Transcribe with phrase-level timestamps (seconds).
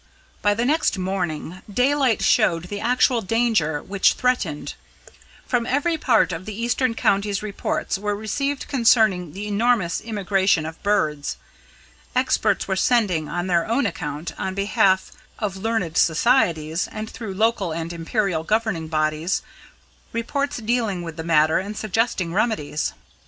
[0.41, 4.73] By the next morning, daylight showed the actual danger which threatened.
[5.45, 10.81] From every part of the eastern counties reports were received concerning the enormous immigration of
[10.81, 11.37] birds.
[12.15, 17.71] Experts were sending on their own account, on behalf of learned societies, and through local
[17.71, 19.43] and imperial governing bodies
[20.13, 22.93] reports dealing with the matter, and suggesting remedies.